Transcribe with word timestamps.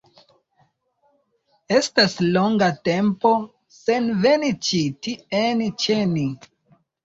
Estas 1.81 2.15
longa 2.39 2.71
tempo 2.91 3.35
sen 3.83 4.11
veni 4.27 4.53
ĉi 4.73 4.83
tien 5.05 5.67
ĉe 5.87 6.03
ni 6.19 6.29